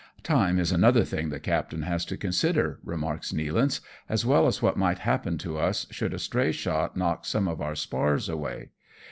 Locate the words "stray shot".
6.17-6.97